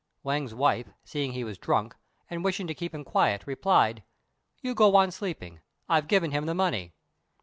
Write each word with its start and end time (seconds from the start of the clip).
Wang's 0.23 0.55
wife, 0.55 0.87
seeing 1.03 1.33
he 1.33 1.43
was 1.43 1.59
drunk, 1.59 1.95
and 2.27 2.43
wishing 2.43 2.65
to 2.65 2.73
keep 2.73 2.91
him 2.95 3.03
quiet, 3.03 3.43
replied, 3.45 4.01
"You 4.59 4.73
go 4.73 4.95
on 4.95 5.11
sleeping: 5.11 5.59
I've 5.87 6.07
given 6.07 6.31
him 6.31 6.47
the 6.47 6.55
money." 6.55 6.93